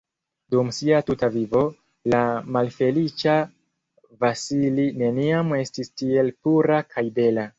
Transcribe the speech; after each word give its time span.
Dum 0.53 0.69
sia 0.75 1.01
tuta 1.09 1.27
vivo, 1.35 1.61
la 2.13 2.21
malfeliĉa 2.55 3.35
Vasili 4.25 4.87
neniam 5.03 5.55
estis 5.59 5.93
tiel 6.03 6.35
pura 6.47 6.83
kaj 6.97 7.07
bela. 7.21 7.47